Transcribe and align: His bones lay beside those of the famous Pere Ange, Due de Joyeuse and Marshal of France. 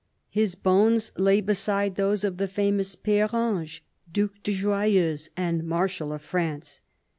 His 0.31 0.55
bones 0.55 1.11
lay 1.15 1.41
beside 1.41 1.93
those 1.93 2.23
of 2.23 2.37
the 2.37 2.47
famous 2.47 2.95
Pere 2.95 3.29
Ange, 3.31 3.83
Due 4.11 4.31
de 4.41 4.51
Joyeuse 4.51 5.29
and 5.37 5.63
Marshal 5.63 6.11
of 6.11 6.23
France. 6.23 6.81